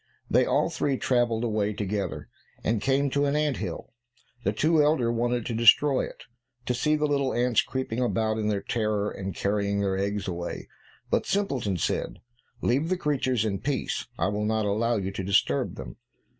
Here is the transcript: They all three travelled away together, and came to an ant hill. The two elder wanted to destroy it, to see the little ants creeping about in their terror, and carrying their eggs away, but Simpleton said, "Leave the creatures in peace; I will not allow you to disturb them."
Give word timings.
They 0.31 0.47
all 0.47 0.71
three 0.71 0.97
travelled 0.97 1.43
away 1.43 1.73
together, 1.73 2.27
and 2.63 2.81
came 2.81 3.11
to 3.11 3.25
an 3.25 3.35
ant 3.35 3.57
hill. 3.57 3.93
The 4.43 4.51
two 4.51 4.81
elder 4.81 5.11
wanted 5.11 5.45
to 5.45 5.53
destroy 5.53 6.05
it, 6.05 6.23
to 6.65 6.73
see 6.73 6.95
the 6.95 7.05
little 7.05 7.35
ants 7.35 7.61
creeping 7.61 7.99
about 7.99 8.39
in 8.39 8.47
their 8.47 8.63
terror, 8.63 9.11
and 9.11 9.35
carrying 9.35 9.79
their 9.81 9.95
eggs 9.99 10.27
away, 10.27 10.67
but 11.11 11.27
Simpleton 11.27 11.77
said, 11.77 12.17
"Leave 12.61 12.89
the 12.89 12.97
creatures 12.97 13.45
in 13.45 13.59
peace; 13.59 14.07
I 14.17 14.29
will 14.29 14.45
not 14.45 14.65
allow 14.65 14.95
you 14.97 15.11
to 15.11 15.23
disturb 15.23 15.75
them." 15.75 15.97